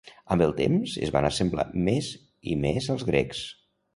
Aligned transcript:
Amb 0.35 0.43
el 0.45 0.53
temps, 0.59 0.93
es 1.07 1.11
van 1.15 1.27
assemblar 1.27 1.67
més 1.89 2.09
i 2.53 2.57
més 2.65 2.91
als 2.95 3.05
grecs. 3.13 3.45